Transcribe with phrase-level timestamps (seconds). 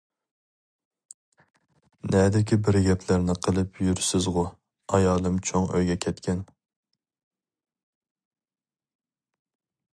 [2.15, 4.45] نەدىكى بىر گەپلەرنى قىلىپ يۈرىسىزغۇ.
[4.95, 6.43] ئايالىم چوڭ ئۆيگە كەتكەن.